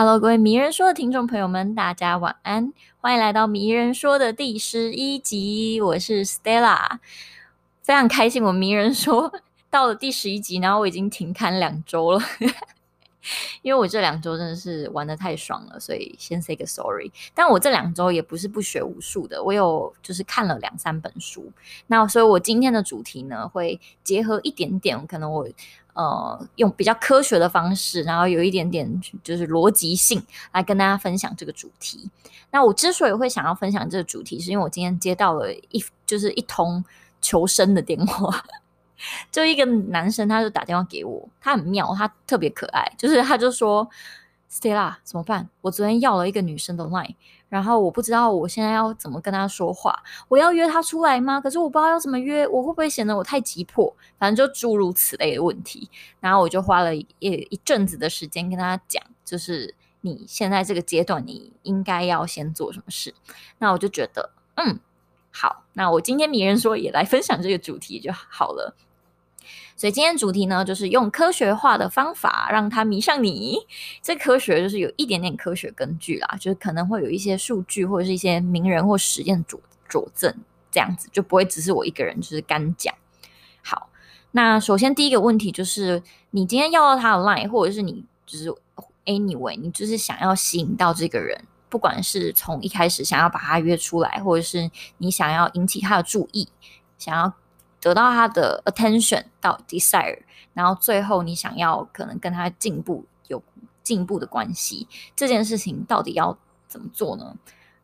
[0.00, 7.00] Hello，各位迷人说的听众朋友们，大家晚安，欢迎来到迷人说的第十一集，我是 Stella，
[7.82, 9.32] 非常开心，我迷人说
[9.68, 12.20] 到了第十一集，然后我已经停刊两周了。
[13.62, 17.10] 因为我这两周真的是玩得太爽了，所以先 say 个 sorry。
[17.34, 21.50] 但我这两周也不是不学无术的，我有就是看了两三本书。
[21.88, 25.46] 那所以，我今天的主题呢，会结合一点点，可能我
[25.98, 28.88] 呃用比较科学的方式，然后有一点点
[29.24, 32.08] 就是逻辑性来跟大家分享这个主题。
[32.52, 36.84] 那我之所以会想要分享这个主题，是因为我今天接到了一就是一通
[37.20, 38.42] 求生的电话。
[39.30, 43.88] 就一个男生，他就打电话给我，他很妙，他特别可爱，就是他就说
[44.50, 45.48] ，Stella 怎么办？
[45.60, 47.14] 我昨天要了一个女生的 line，
[47.48, 51.40] 然后我不知道我现在要怎么跟他说话，我要约他出来吗？
[51.40, 53.94] 可是我不知道要怎么约，我会不会显得我太急迫？
[54.18, 55.90] 反正就诸如此类的问题。
[56.20, 63.14] 然后我就花了一一阵子的时间跟他讲，就是你现在这个阶段，你应该要先做什么事。
[63.58, 64.78] 那我就觉得，嗯，
[65.30, 68.74] 好，那我今天迷人说也来分享这个主题就好了。
[69.76, 73.58] 所以今天主题呢，就是用科学化的方法让他迷上你。
[74.02, 80.34] 这科学就是有一点点科学根据啦，就是可能会有一些数据或者是一些名人或实验佐佐证，
[80.70, 82.92] 这样子就不会只是我一个人就是干讲。
[83.62, 83.88] 好，
[84.32, 88.52] 那首先第一个问题就是，你今天要到他的 line，或者是你就是
[89.04, 94.68] anyway，你就是想要吸引到这个人，不管是从一开始想要把他约出来，或者是
[94.98, 96.48] 你想要引起他的注意，
[96.98, 97.32] 想要。
[97.80, 100.22] 得到他的 attention 到 desire，
[100.54, 103.42] 然后最后你想要可能跟他进步有
[103.82, 107.36] 进步的关系，这件事情到底要怎么做呢？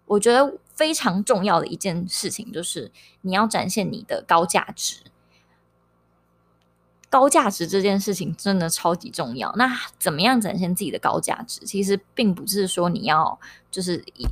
[0.07, 2.93] 我觉得非常重要的一件事情就是
[3.23, 4.97] 你要展现你的高价值。
[7.09, 9.53] 高价值这件事情真的超级重要。
[9.57, 9.71] 那
[10.01, 11.65] 怎么样展现自己的高价值？
[11.65, 13.39] 其实并不是说你要
[13.71, 14.27] 就是以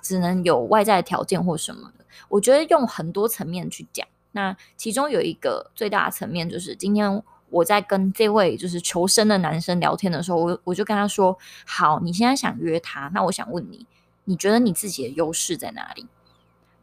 [0.00, 2.04] 只能有外在条件或什么的。
[2.28, 4.06] 我觉得用很多层面去讲。
[4.32, 13.86] 那其中有一个最大的层面，就是今天我在跟这位就是求生的男生聊天的时候，我我就跟他说：“好，你现在想约他，那我想问你，
[14.24, 16.06] 你觉得你自己的优势在哪里？”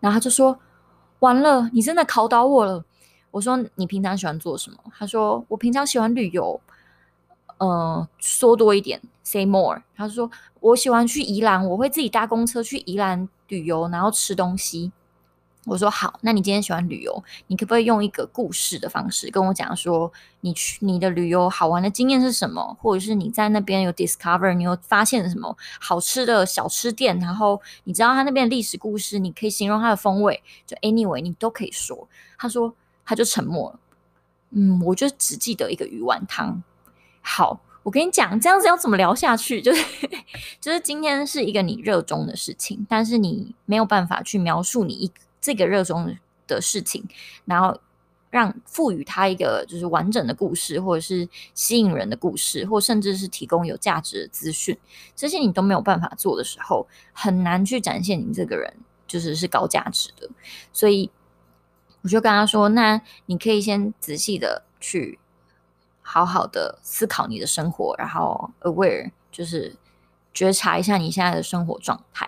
[0.02, 0.60] 然后他就说
[1.20, 2.84] ：“完了，你真的考倒我了。”
[3.32, 6.60] 我说：“你平常喜欢做什么？”他说：“我平常喜欢旅游。”
[7.58, 9.82] 呃，说多一点，say more。
[9.96, 10.30] 他说
[10.60, 14.92] ：“我喜欢去宜兰，我会自己搭公车去宜兰旅游，然后吃东西。”
[15.66, 20.12] 我说好，那你今天喜欢旅游，你可不可以用一个故事的方式跟我讲说，
[20.42, 22.78] 你去你的旅游好玩的经验是什么？
[22.80, 27.20] 或者是你在那边有 discover，你有发现什么好吃的小吃店？
[27.20, 32.08] 然后你知道他那边的历史故事，你可以形容它的风味，就 anyway 你都可以说。
[32.38, 32.72] 他说
[33.04, 33.80] 他就沉默了，
[34.52, 36.62] 嗯，我就只记得一个鱼丸汤。
[37.22, 39.60] 好，我跟你讲，这样子要怎么聊下去？
[39.64, 39.84] 就是
[40.62, 45.12] 就是今天是一个你热衷的事情，但是你没有办法去描述你一。
[45.46, 46.18] 这个热衷
[46.48, 47.08] 的事情，
[47.46, 47.80] 然后
[48.32, 54.76] 让赋予他一个就是完整的故事，或者是吸引人的故事，或甚至是提供有价值的资讯，
[55.16, 58.76] 这些你都没有办法做的时候，很难去展现你这个人
[59.06, 60.28] 就是是高价值的。
[60.74, 61.12] 所以
[62.02, 65.20] 我就跟他说：“那你可以先仔细的去
[66.02, 69.76] 好好的思考你的生活，然后 aware 就是
[70.34, 72.28] 觉察一下你现在的生活状态。”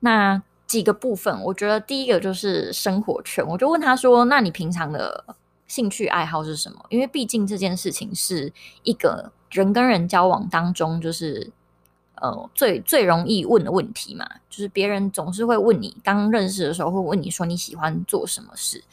[0.00, 3.44] 那几个部分，我觉得第一个就是生活圈。
[3.44, 5.24] 我就问他说：“那你平常的
[5.66, 8.52] 兴趣爱好是什么？”因为毕竟这件事情是
[8.82, 11.50] 一个人跟人交往当中，就是
[12.16, 14.28] 呃最最容易问的问题嘛。
[14.50, 18.84] 就是别人总是会问你，刚认识的时候会问你说你喜欢做什么事。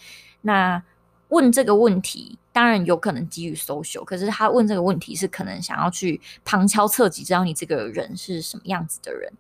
[0.42, 0.82] 那
[1.28, 9.34] 问这个问题，当然有可能基于 social，可是他问这个问题是可能想要去旁敲侧击，知道你这个人是什么样子的人。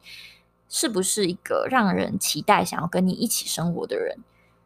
[0.67, 4.17] 是不是一个让人期待想要跟你一起生活的人？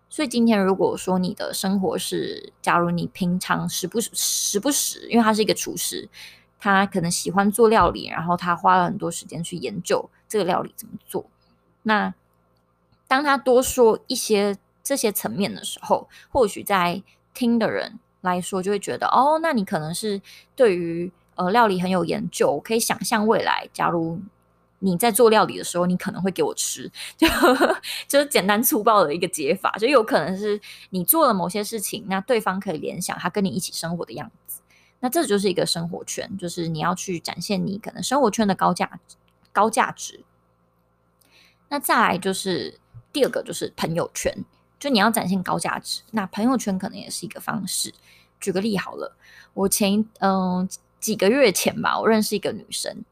[0.09, 6.09] 所以今天如果说你的生活是，假如你平常时不时不时，因为他是一个厨师，
[6.59, 11.27] 他可能喜欢做料理，然后他花了很多时间去研究这个料理怎么做。
[11.83, 12.11] 那
[13.07, 17.03] 当他多说一些这些层面的时候，或许在
[17.35, 20.19] 听的人来说就会觉得，哦，那你可能是
[20.55, 24.19] 对于呃料理很有研究，可以想象未来，假如。
[24.79, 27.27] 你在做料理的时候，你可能会给我吃， 就
[28.07, 30.59] 就是简单粗暴的一个解法，就有可能是
[30.89, 34.61] 你做了某些事情，那对方可以联想他跟你一起生活的样子，
[35.01, 39.15] 那这就是一个生活圈，就是你要去展现你可能生活圈的高价值
[39.51, 40.23] 高价值。
[41.69, 42.79] 那再来就是
[43.13, 44.33] 第二个就是朋友圈，
[44.79, 47.93] 就你要展现高价值，那朋友圈可能也是一个方式。
[48.39, 49.15] 举个例好了，
[49.53, 50.67] 我前嗯、
[50.99, 53.03] 几个月前吧，我认识一个女生。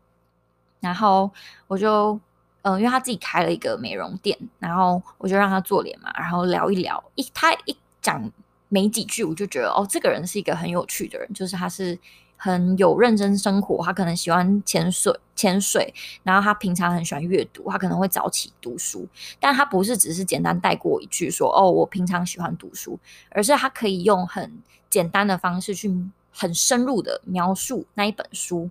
[0.88, 1.30] 然后
[1.68, 2.20] 我就，
[2.62, 8.32] 嗯、因为他自己开了一个美容店，然后我就让他做脸嘛，然后聊一聊，一他一讲
[8.70, 12.00] 没几句，我就觉得哦，这个人是一个很有趣的人，就是他是。
[12.40, 15.92] 很有认真生活，他可能喜欢潜水，潜水，
[16.22, 19.08] 然后他平常很喜欢阅读，他可能会早起读书，
[19.40, 23.00] 但他不是只是简单带过一句说哦，我平常喜欢读书，
[23.32, 25.92] 而是他可以用很简单的方式去
[26.32, 28.70] 很深入的描述那一本书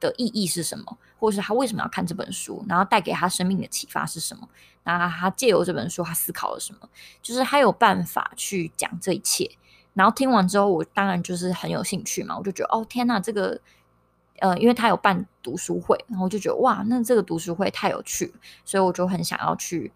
[0.00, 4.48] 的意义是什么，或是他为什么要看这本书，然后带给他生命的启发是什么，
[4.84, 6.88] 那他借由这本书他思考了什么，
[7.22, 9.50] 就是他有办法去讲这一切。
[9.94, 13.60] 然后听完之后，我当然就是很有兴趣嘛，我就觉得哦天呐，这个
[14.38, 18.32] 呃，因为他有办读书会，然后我就觉得哇，那这个读书会太有趣，
[18.64, 19.92] 所以我就很想要去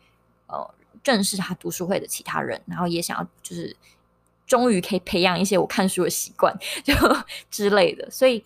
[0.48, 0.74] 呃
[1.04, 3.76] 认识他读书会的其他人，然后也想要就是
[4.44, 6.52] 终于可以培养一些我看书的习惯，
[6.82, 6.92] 就
[7.48, 8.10] 之类的。
[8.10, 8.44] 所以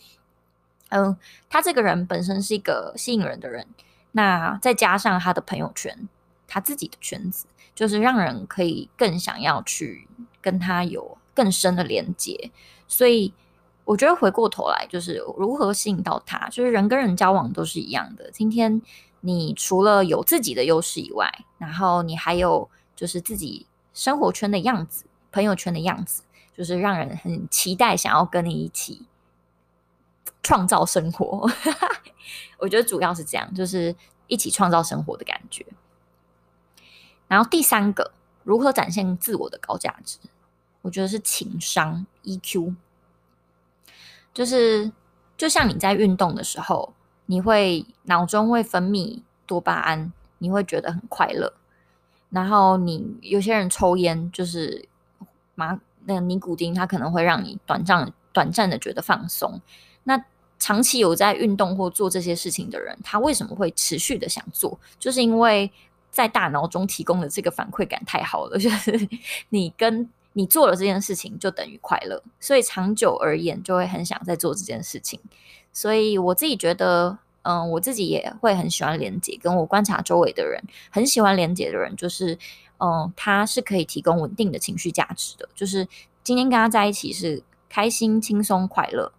[0.90, 1.16] 嗯、
[1.48, 3.66] 他这个人本身是一个吸引人的人，
[4.12, 6.08] 那再加上他的朋友圈，
[6.46, 10.08] 他自己的圈子，就是让人可以更想要去
[10.40, 11.18] 跟他有。
[11.36, 12.50] 更深的连接，
[12.88, 13.30] 所以
[13.84, 18.30] 我觉得回过头来就是如何吸引到他，就是人跟人交往都是一样的。
[18.30, 18.80] 今天
[19.20, 26.22] 你除了有自己的优势以外，然后你还有就是自己生活圈的样子、朋友圈的样子，
[26.56, 29.04] 就是让人很期待想要跟你一起
[30.46, 31.44] 创造生活。
[32.58, 33.92] 我觉得主要是这样，就是
[34.28, 35.66] 一起创造生活的感觉。
[37.26, 38.12] 然后第三个，
[38.44, 40.18] 如何展现自我的高价值？
[40.82, 42.76] 我觉得是情商 EQ，
[44.32, 44.92] 就是
[45.36, 46.94] 就像你在运动的时候，
[47.26, 51.52] 你会脑中会分泌多巴胺，你会觉得很快乐。
[52.30, 54.88] 然后你有些人抽烟，就是
[55.56, 59.60] 马那个尼古丁，它可能会让你短暂短暂的觉得放松。
[60.04, 60.24] 那
[60.58, 64.78] 长期有在运动或做这些事情的人，他为什么会持续的想做？
[64.98, 65.70] 就是因为
[66.10, 69.08] 在大脑中提供的这个反馈感太好了， 就是
[69.50, 75.20] 你跟你做了这件事情就等于快乐，所以长久而言就会很想再做这件事情。
[75.72, 82.38] 所以我自己觉得，嗯，我自己也会很喜欢连接，跟我观察周围的人很喜欢连接的人，就是
[82.78, 85.46] 嗯，他是可以提供稳定的情绪价值的。
[85.54, 85.86] 就是
[86.24, 89.12] 今天跟他在一起是开心、轻松、快乐，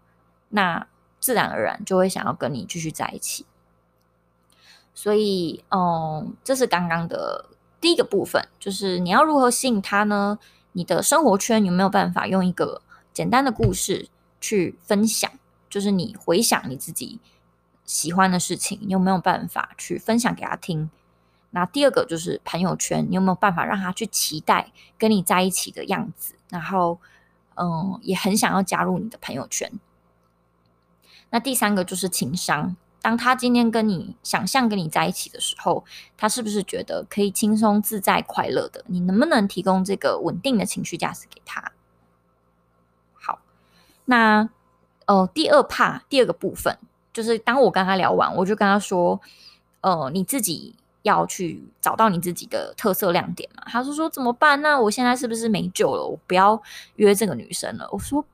[0.50, 0.88] 那
[1.28, 3.46] 自然而然就会想要跟你继续在一起。
[4.94, 7.50] 所以，嗯，这是刚刚的
[7.82, 10.40] 第一个部分，就是你要如何吸引他呢？
[10.72, 12.82] 你的生活圈有没有办法用一个
[13.12, 14.08] 简单的故事
[14.40, 15.30] 去分享？
[15.70, 17.20] 就是你回想你自己
[17.84, 20.90] 喜欢的事情，你有没有办法去分享给他听？
[21.50, 26.36] 那第二个就是朋友圈，你有没有办法让他去期待跟你在一起的样子？
[26.50, 26.98] 然后，
[27.56, 29.70] 嗯，也很想要加入你的朋友圈。
[31.30, 32.76] 那第三个就是情商。
[33.00, 35.86] 当他今天跟你想象跟你在一起的时候，
[36.18, 38.84] 他是不是觉得可以轻松自在、快乐的？
[38.88, 41.72] 你能不能提供这个稳定的情绪价值给他？
[43.14, 43.40] 好，
[44.06, 44.50] 那
[45.06, 46.78] 呃，第二 part 第二个部分
[47.14, 49.22] 就是，当我跟他聊完，我就跟他说
[49.82, 54.62] ：“呃，你自己要去找到你自己的特色亮点嘛。”他说：“说怎么办？
[54.62, 56.04] 那我现在是不是没救了？
[56.04, 56.62] 我不要
[56.96, 58.26] 约这个女生了。”我说。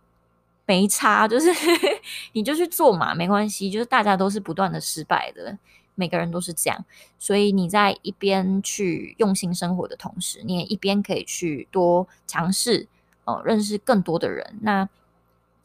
[0.65, 1.49] 没差，就是
[2.33, 3.69] 你就去做嘛，没关系。
[3.69, 5.57] 就是大家都是不断的失败的，
[5.95, 6.85] 每个人都是这样。
[7.19, 12.87] 所以你在一边去用心生活的同时，你也一边可以去多尝试，
[13.25, 14.57] 呃，认识更多的人。
[14.61, 14.87] 那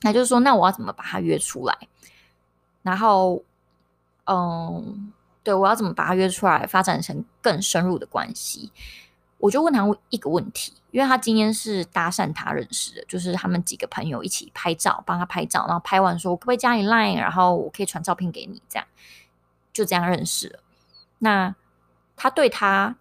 [0.02, 1.76] 那就是说，那我要怎么把他约出来？
[2.82, 3.42] 然后，
[4.26, 5.12] 嗯，
[5.42, 8.70] 对，我要怎么把他约出来，发展成更深入的关系？
[9.38, 18.86] 我就问他一个问题，因为他今天是搭讪他认识的，就是他们几个朋友一起拍照，帮他拍照，然后拍完说我可不可以加你 Line，然后我可以传照片给你，这样
[19.72, 20.60] 就这样认识了。
[21.18, 21.54] 那
[22.16, 22.96] 他对他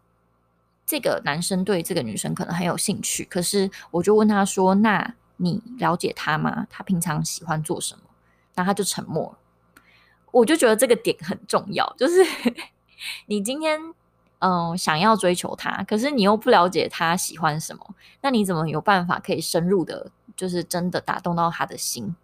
[0.85, 6.67] 这个男生对这个女生可能很有兴趣，可是我就问他说：“那你了解他吗？
[6.69, 8.01] 他平常喜欢做什么？”
[8.53, 9.39] 那他就沉默了。
[10.31, 12.23] 我就觉得这个点很重要，就是
[13.25, 13.79] 你今天。
[14.39, 22.15] 嗯，想要追求他，可是你又不了解他喜欢什么，那你怎么有办法可以深入的，就是真的打动到他的心？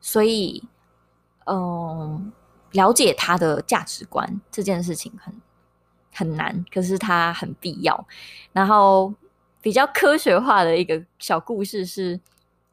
[0.00, 0.62] 所以，
[1.46, 2.32] 嗯，
[2.72, 5.34] 了解他的价值观这件事情很
[6.12, 8.06] 很难，可是他很必要。
[8.52, 9.14] 然后，
[9.62, 12.18] 比较科学化的一个小故事是，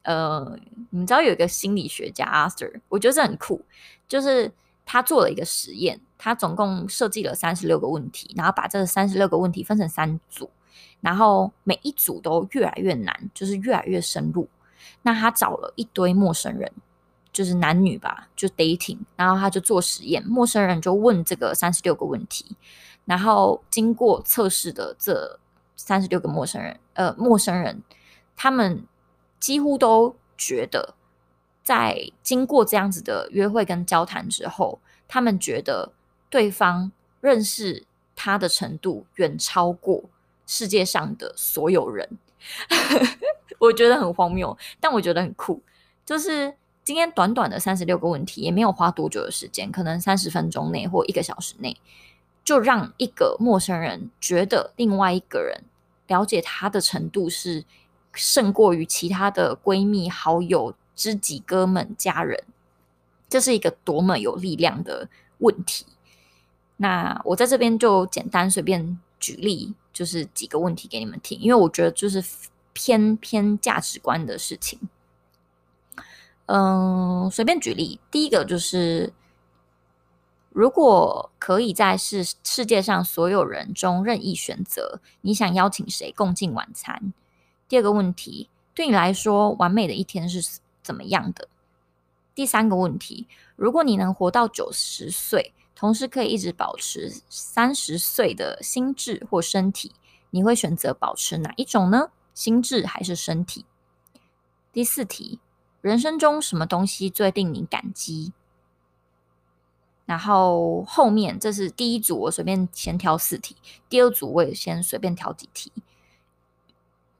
[0.02, 0.58] 呃，
[0.90, 3.64] 你知道有一个心理学家 Arthur，我觉得这很酷，
[4.06, 4.52] 就是
[4.88, 6.00] 他做了一个实验。
[6.20, 10.50] 他总共设计了三十六个问题，然后把这三十六个问题分成三组，
[11.00, 14.48] 然后每一组都越来越难，就是越来越深入。
[15.02, 16.72] 那他找了一堆陌生人，
[17.32, 22.56] 就是男女吧，就 dating，然后他就做实验，陌生人就问这个三十六个问题，
[23.04, 25.38] 然后经过测试的这
[25.76, 27.80] 三十六个陌生人，呃，陌生人
[28.34, 28.84] 他们
[29.38, 30.96] 几乎都觉得，
[31.68, 35.92] 在经过这样子的约会跟交谈之后，他们觉得
[36.30, 37.84] 对方认识
[38.16, 40.04] 他的程度远超过
[40.46, 42.08] 世界上的所有人。
[43.60, 45.60] 我觉得很荒谬，但我觉得很酷。
[46.06, 51.76] 就是今天短短的三十六个问题，也没有花多久的时间，可能三十分钟内或一个小时内，
[52.42, 55.64] 就让一个陌生人觉得另外一个人
[56.06, 57.66] 了解他的程度是
[58.14, 62.44] 胜过于其他的闺蜜、好友、知己、哥们、家人。
[63.30, 65.86] 这是一个多么有力量的问题。
[66.76, 72.22] 那我在这边就简单随便举例，就是几个问题给你们听，因为我觉得就是。
[72.74, 74.78] 偏偏价值观的事情，
[76.46, 79.12] 嗯，随便举例，第一个就是，
[80.50, 87.12] 如果可以在世世界上所有人中任意选择，你想邀请谁共进晚餐？
[87.66, 91.46] 第二个问题，对你来说，完美的一天是怎么样的？
[92.34, 93.26] 第三个问题，
[93.56, 99.92] 如果你能活到九十岁，同时可以一直保持三十岁的心智或身体，
[100.30, 102.10] 你会选择保持哪一种呢？
[102.32, 103.66] 心智还是身体？
[104.72, 105.40] 第四题，
[105.82, 108.32] 人生中什么东西最令你感激？
[110.06, 113.56] 然后后面这是第一组，我随便先挑四题，
[113.90, 115.70] 第二组我也先随便挑几题。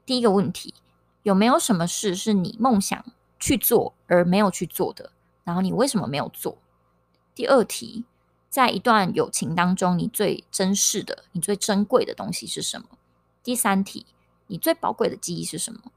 [0.07, 0.73] 第一个问题，
[1.21, 3.05] 有没有什么事是你梦想
[3.39, 5.11] 去做而没有去做的？
[5.43, 6.57] 然后你为什么没有做？
[7.33, 8.05] 第二题，
[8.49, 12.87] 在一段友情当中，你最珍视的、你最珍贵的东西是什么？
[13.43, 14.05] 第三题。
[14.51, 15.91] 你最宝贵的记忆是什么？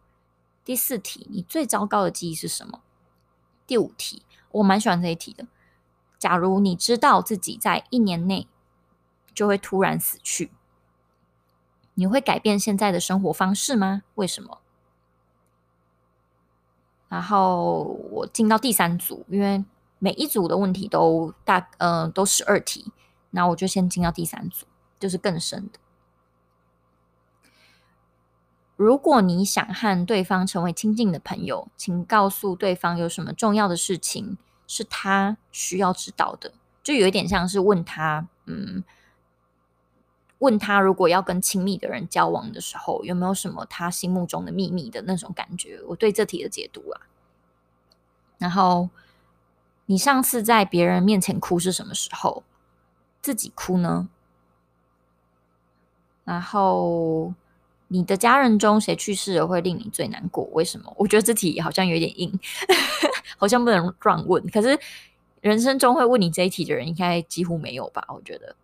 [0.62, 2.82] 第四题，你最糟糕的记忆是什么？
[3.66, 5.46] 第五题，我蛮喜欢这一题的。
[6.18, 8.46] 假如你知道自己在一年内
[9.34, 10.52] 就会突然死去，
[11.94, 14.02] 你会改变现在的生活方式吗？
[14.16, 14.61] 为什么？
[17.12, 19.62] 然后我进到第三组，因为
[19.98, 22.90] 每一组的问题都大，嗯、都十二题，
[23.32, 24.64] 那我就先进到第三组，
[24.98, 25.78] 就是更深的。
[28.76, 36.54] 如果你想和对方成为亲近的朋友，请告诉对方有什么重要的事情是他需要知道的。
[36.82, 38.82] 就有一点像是问他，嗯，
[40.42, 45.80] 问他如果要跟亲密的人交往的时候，有没有什么他心目中的秘密的那种感觉。
[45.86, 47.00] 我对这题的解读啊。
[48.38, 48.90] 然后，
[49.86, 52.42] 你上次在别人面前哭是什么时候？
[53.22, 54.08] 自己哭呢？
[56.24, 57.32] 然后。
[57.94, 60.44] 你的家人中谁去世了会令你最难过？
[60.54, 60.90] 为什么？
[60.96, 62.40] 我觉得这题好像有点硬，
[63.36, 64.42] 好像不能乱问。
[64.48, 64.80] 可是
[65.42, 68.02] 人生中会问你这一题的人，应该几乎没有吧？
[68.08, 68.56] 我觉得。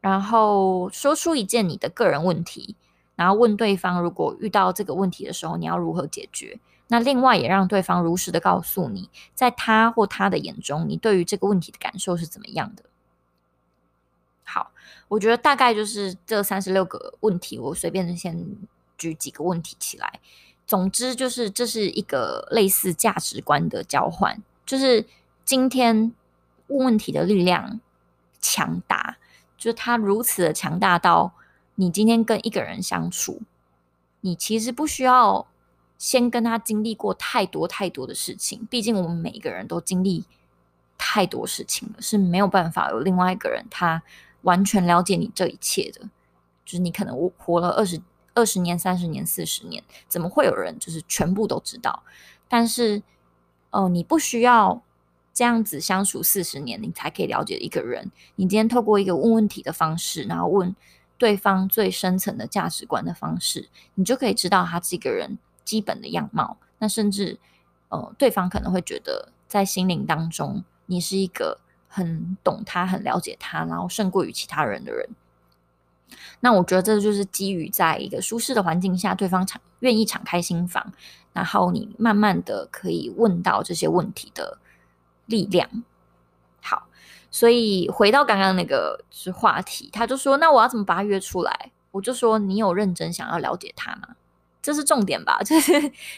[0.00, 2.74] 然后说出一件你的个人问题，
[3.16, 6.58] 然后问对方，如果遇到这个问题的时候，你要如何解决？
[6.88, 12.82] 那另外也让对方如实的告诉你，在他或他的眼中，你对于这个问题的感受是怎么样的？
[14.42, 14.72] 好，
[15.06, 18.56] 我觉得大概就是这三十六个问题，我随便先
[18.98, 20.18] 举几个问题起来。
[20.66, 25.04] 总之就是这是一个类似价值观的交换，就是
[25.44, 26.12] 今天
[26.66, 27.80] 问问题的力量
[28.40, 29.18] 强大，
[29.60, 31.34] 就是他如此的强大到
[31.76, 33.42] 你今天跟一个人相处，
[34.22, 35.46] 你其实不需要
[35.96, 40.24] 先跟他经历过太多太多的事情，毕竟我们每一个人都经历
[40.98, 44.02] 太多事情了，是没有办法有另外一个人他。
[44.42, 46.00] 完全了解你这一切的，
[46.64, 48.00] 就是你可能我活了二十
[48.32, 52.02] 二十年、三十年、四十年，怎么会有人就是全部都知道？
[52.48, 53.02] 但是，
[53.68, 54.82] 哦、你不需要
[55.40, 58.12] 这样子相处四十年，你才可以了解一个人。
[58.36, 60.76] 你今天透过一个问问题的方式，然后问
[61.16, 66.58] 对方最深层的价值观的方式，你就可以知道他这个人基本的样貌。
[66.76, 67.38] 那甚至，
[67.88, 71.60] 呃，对方可能会觉得在心灵当中，你是一个。
[71.92, 75.08] 很懂他，很了解他，然后胜过于其他人的人。
[76.38, 80.92] 那我觉得这就是基于在一个舒适的环境下，对方敞愿意敞开心房，
[81.32, 84.58] 然后你慢慢的可以问到这些问题的
[85.30, 85.66] 力量。
[86.60, 86.88] 好，
[87.30, 94.16] 所以回到刚刚那个是话题，他就说：“那我要怎么把他约出来？”我就说：“你有认真想要了解他吗？”
[94.62, 95.40] 这是重点吧？
[95.42, 95.72] 就是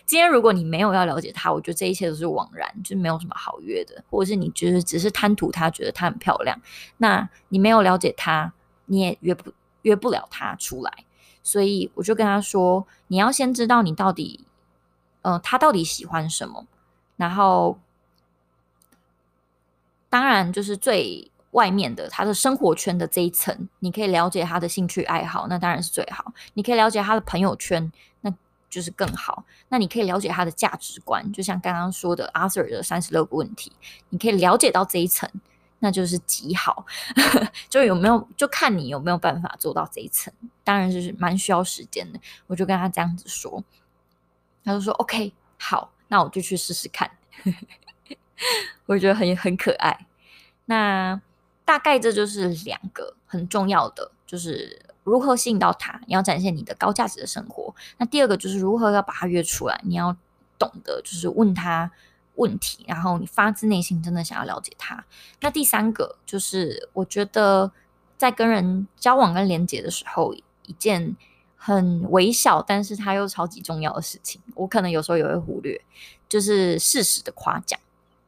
[0.04, 4.02] 今天，如果你没有要了解他，我觉得这一切都是枉然，就没有什么好约的。
[4.10, 6.60] 或者是你觉得只是贪图他，觉得他很漂亮，
[6.96, 8.52] 那你没有了解他，
[8.86, 9.52] 你也约不
[9.82, 10.92] 约不了他出来。
[11.44, 14.44] 所以我就跟他说，你要先知道你到底，
[15.22, 16.66] 呃，他到底喜欢什么，
[17.16, 17.78] 然后
[20.12, 26.34] 当然就是最外面的他的生活圈的这一层，你可以了解他的兴趣爱好，那当然是最好。
[26.52, 27.90] 你可以了解他的朋友圈，
[28.20, 28.30] 那
[28.68, 29.42] 就是更好。
[29.70, 33.72] 那你可以了解他的价值观，就像刚刚说的 Arthur 的三十六个问题，
[34.10, 35.26] 你可以了解到这一层。
[35.78, 36.84] 那就是极好，
[37.70, 40.30] 就有没有就看你有没有办法做到这一层，
[40.62, 42.20] 当然就是蛮需要时间的。
[42.46, 43.64] 我就跟他这样子说，
[44.62, 47.10] 他就说 OK 好，那我就去试试看。
[48.86, 50.06] 我觉得很很可爱。
[50.66, 51.20] 那
[51.64, 57.74] 大概这就是两个很重要的，就是如何吸引到他，你要展现你的高价值的生活。
[57.98, 60.16] 那第二个就是如何要把他约出来，你要
[60.58, 61.90] 懂得就是问他。
[62.36, 65.04] 问题，然后你发自内心真的想要了解他。
[65.42, 67.70] 那第三个就是，我觉得
[68.16, 71.14] 在跟人交往跟连接的时候，一件
[71.56, 75.78] 很微小，但是它又超级重要的事情，我可能有时候也会忽略，
[76.26, 77.78] 就是适时的夸奖。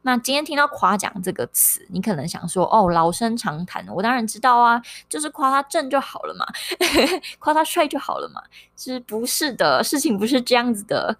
[0.05, 6.45] 那今天听到夸奖这个词，你可能想说，哦，老生常谈，我当然知道啊，就是夸他正就好了嘛，
[7.39, 8.39] 夸他帅就好了嘛。
[8.75, 11.17] 其实不是的，事情不是这样子的。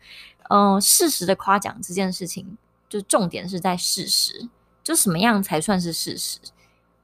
[0.52, 2.58] 嗯，事实的夸奖这件事情。
[2.88, 4.48] 就重点是在事实，
[4.84, 6.38] 就什么样才算是事实？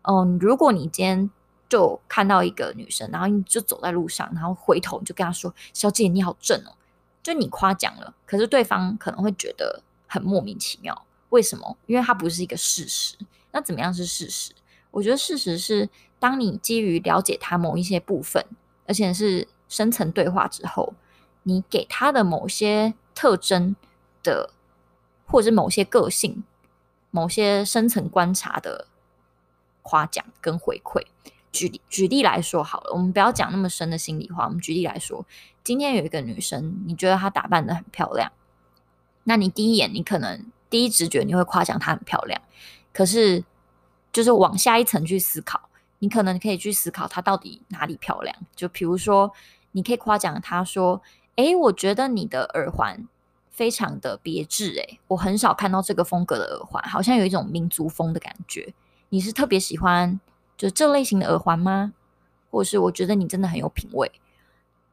[0.04, 1.30] 嗯，如果你今天
[1.68, 6.78] 就看到一个女生，然后你就走在路上，然后回头你就跟她说：“小姐，你好正哦。”
[7.24, 11.04] 就你夸奖了，可是对方可能会觉得很莫名其妙。
[11.32, 11.76] 为什么？
[11.88, 13.18] 因为它不是一个事实。
[13.52, 14.54] 那怎么样是事实？
[14.92, 18.46] 我觉得事实是，当你基于了解他某一些部分，
[18.88, 20.94] 而且是深层对话之后，
[21.44, 23.76] 你给他的某些特征
[24.24, 24.54] 的。
[25.24, 26.44] 或者是某些个性、
[27.10, 28.90] 某些深层观察的
[29.82, 31.02] 夸奖跟回馈。
[31.54, 34.44] 举举例来说好了，我们不要讲那么深的心里话。
[34.44, 35.26] 我们举例来说，
[35.64, 38.30] 今天有一个女生，你觉得她打扮得很漂亮，
[39.24, 42.42] 那你第一眼你可能第一直觉你会夸奖她很漂亮，
[42.92, 43.44] 可是
[44.12, 48.36] 就是往下一层去思考，你可能可以去思考她到底哪里漂亮。
[48.56, 49.32] 就比如说，
[49.74, 51.00] 你可以夸奖她说
[51.38, 53.08] ：“诶，我觉得你的耳环。”
[53.54, 58.74] 非常的别致诶，我很少看到这个风格的耳环，好像有一种民族风的感觉。
[59.10, 60.20] 你是特别喜欢
[60.58, 61.94] 就这类型的耳环吗？
[62.50, 64.10] 或者是我觉得你真的很有品味，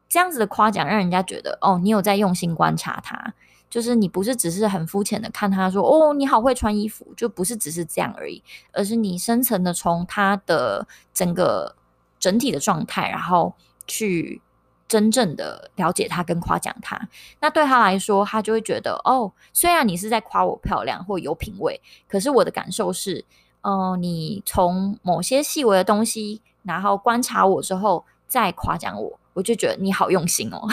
[0.09, 3.33] 这样子的夸奖让人家觉得哦，你有在用心观察他，
[3.71, 11.77] 就是你不是只是很肤浅的看他说哦，你好会穿衣服，就不是只是这样而已，而是你深层的从他的整个
[12.19, 13.55] 整体的状态，然后
[13.87, 14.41] 去。
[14.89, 16.99] 真正的了解他跟夸奖他，
[17.41, 21.79] 那对他来说，他就会觉得哦，虽然你是在夸我漂亮或有品味，
[22.09, 23.23] 可是我的感受是，
[23.61, 30.67] 嗯、呃，你从某些细微的东西，然后观察我之后再夸奖我，我就觉得你好用心哦，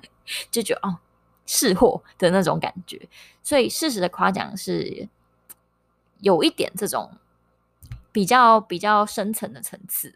[0.50, 0.96] 就觉得哦，
[1.48, 3.08] 识货的那种感觉。
[3.42, 5.08] 所以事实的夸奖是
[6.20, 7.10] 有一点这种
[8.12, 10.14] 比较比较深层的层次。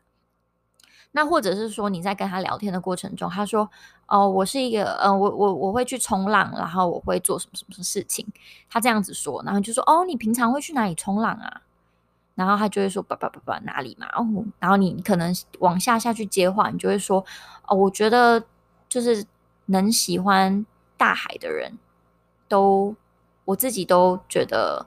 [1.14, 3.68] 那或者是说你在跟他聊天的过程中，他说
[4.08, 8.26] ：“哦，我是一个，呃，我我我会去冲浪，然后我会做什么什么事情。”
[8.70, 11.60] 他这样子说，然后就说：“哦，你平常会去哪里冲浪啊？”
[12.34, 14.26] 然后他就会说：“叭叭叭叭，哪里嘛？”哦，
[14.58, 17.22] 然后你可能往下下去接话，你就会说
[17.68, 18.42] ：“哦，我觉得
[18.88, 19.22] 就是
[19.66, 20.64] 能喜欢
[21.02, 21.76] 大海的人
[22.46, 22.94] 都，
[23.44, 24.86] 我自己都觉得，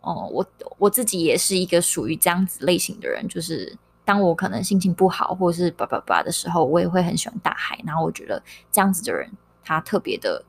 [0.00, 0.44] 哦，我
[0.78, 7.78] 我自己也是一个属于这样子类型的人，就是。”当我可能心情不好，或者是叭叭叭的时候，我也会很喜欢大海。
[7.86, 9.30] 然后我觉得这样子的人，
[9.62, 10.44] 他特别的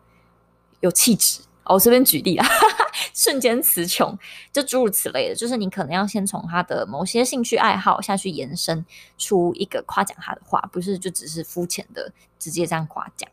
[0.80, 1.39] 有气质。
[1.65, 2.47] 哦，我这边举例啊，
[3.13, 4.17] 瞬间词穷，
[4.52, 5.36] 就诸如此类的。
[5.36, 8.84] 就是你可能要先从他的某些兴趣爱好下去延伸
[9.19, 13.30] 出一个夸奖他的话，不是就只是肤浅的直接这样夸奖。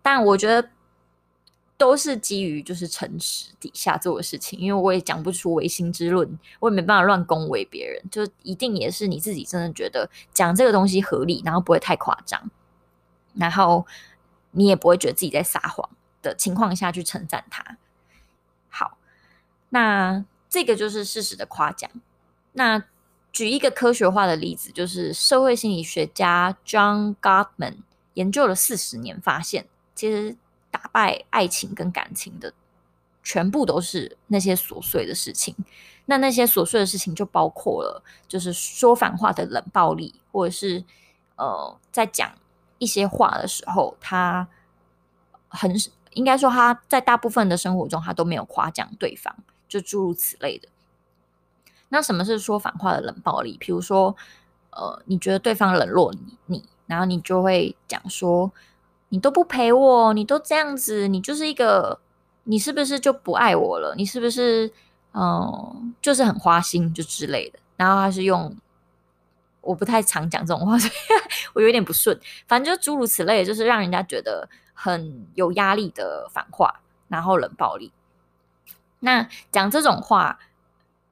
[0.00, 0.70] 但我觉得。
[1.78, 12.50] 都是基于就是诚实底下做的事情，因为我也讲不出唯心之论，我也没办法乱恭维别人，就一定也是你自己真的觉得讲这个东西合理，然后不会太夸张，
[13.34, 13.86] 然后
[14.50, 15.88] 你也不会觉得自己在撒谎
[16.20, 17.78] 的情况下去称赞他。
[18.68, 18.98] 好，
[19.68, 21.88] 那这个就是事实的夸奖。
[22.54, 22.82] 那
[23.30, 27.76] 举一个科学化的例子，就是社会心理学家 John Gottman
[28.14, 30.36] 研究了四十年，发现其实。
[30.70, 32.52] 打败爱情跟感情的，
[33.22, 35.54] 全部都是那些琐碎的事情。
[36.06, 40.84] 那那些琐碎的事情就包括了，就是说反话的冷暴力，或者是
[41.36, 42.32] 呃，在讲
[42.78, 44.48] 一些话的时候，他
[45.48, 45.74] 很
[46.12, 49.36] 应该说他在大部分的生活中，他都没有夸奖对方，
[49.68, 50.68] 就诸如此类的。
[51.90, 53.56] 那什么是说反话的冷暴力？
[53.58, 54.16] 比如说，
[54.70, 58.50] 呃，你觉得对方冷落你，你，然后你就会讲说。
[59.10, 61.98] 你都不陪我，你都这样子，你就是一个，
[62.44, 63.94] 你是不是就不爱我了？
[63.96, 64.70] 你是不是
[65.14, 67.58] 嗯，就是很花心就之类的。
[67.76, 68.54] 然后他是用，
[69.60, 70.92] 我不太常讲这种话， 所以
[71.54, 72.18] 我有点不顺。
[72.46, 77.92] 反正就诸如此类，就是让人家觉得很有压力的反话，然后冷暴力。
[79.00, 80.38] 那讲这种话，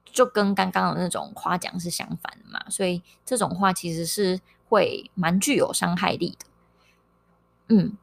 [0.05, 6.45] 就跟刚刚的那种夸奖是相反的嘛，所以这种话其实是会蛮具有伤害力的。
[7.69, 7.97] 嗯，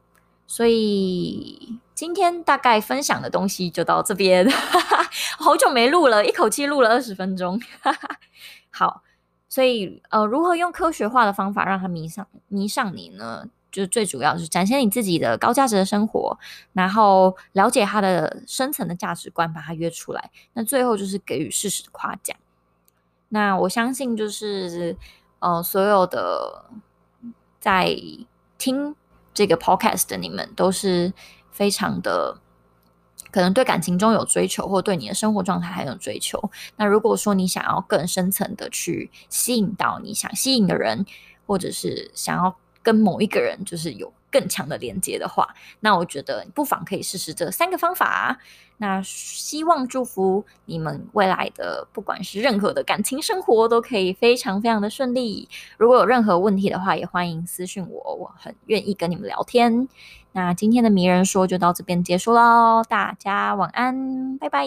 [0.46, 4.48] 所以今天大概分享的东西就到这边，
[5.38, 7.60] 好久没录了，一口气录了二十分钟。
[8.70, 9.02] 好，
[9.48, 13.48] 所以呃，如何用科学化的方法让他迷上迷上你呢？
[13.70, 16.38] 就是最主要是展现你自己的高价值的生活，
[16.74, 20.30] 然后了解他的深层的价值观，把他约出来。
[20.52, 22.36] 那最后就是给予事实的夸奖。
[23.30, 24.96] 那我相信就是
[25.40, 26.66] 呃，所有的
[27.58, 27.96] 在
[28.58, 28.94] 听
[29.34, 31.12] 这个 podcast 的你们都是
[31.50, 32.38] 非常的
[33.30, 36.50] 可能对感情中有追求，或对你的生活状态还有追求。
[36.76, 41.04] 那如果说你想要更深层的去吸引到你想吸引的人，
[41.46, 42.56] 或者是想要。
[42.84, 48.40] 跟某一个人就是有更强的连接的话，那我觉得不妨可以试试这三个方法。
[48.78, 55.48] 那希望祝福你们未来的不管是任何的感情生活都可以非常非常的顺利。
[55.78, 59.88] 如果有任何问题的话，也欢迎私信我，我很愿意跟你们聊天。
[60.32, 64.66] 那今天的迷人说就到这边结束喽，大家晚安，拜拜。